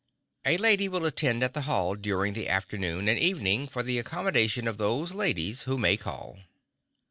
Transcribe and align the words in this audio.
A 0.47 0.57
lady 0.57 0.89
will 0.89 1.05
attend 1.05 1.43
at 1.43 1.53
the 1.53 1.61
hall 1.61 1.93
during 1.93 2.33
the 2.33 2.49
afternoon 2.49 3.07
and 3.07 3.19
evening 3.19 3.67
for 3.67 3.83
the 3.83 3.99
accommodation 3.99 4.67
of 4.67 4.79
those 4.79 5.13
ladies 5.13 5.61
who 5.69 5.77
may 5.77 5.95
call. 5.95 6.39